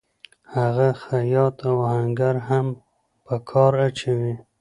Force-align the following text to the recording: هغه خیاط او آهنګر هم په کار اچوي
هغه 0.55 0.87
خیاط 1.03 1.55
او 1.69 1.75
آهنګر 1.91 2.35
هم 2.49 2.67
په 3.25 3.35
کار 3.49 3.73
اچوي 3.87 4.35